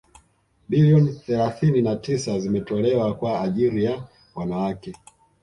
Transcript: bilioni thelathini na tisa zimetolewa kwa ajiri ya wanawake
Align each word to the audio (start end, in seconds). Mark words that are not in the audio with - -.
bilioni 0.69 1.13
thelathini 1.13 1.81
na 1.81 1.95
tisa 1.95 2.39
zimetolewa 2.39 3.13
kwa 3.15 3.41
ajiri 3.41 3.83
ya 3.83 4.07
wanawake 4.35 4.93